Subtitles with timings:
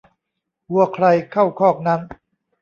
[0.73, 2.01] วัวใครเข้าคอกนั้น